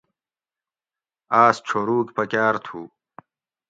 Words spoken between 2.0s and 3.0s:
پکاۤر تھو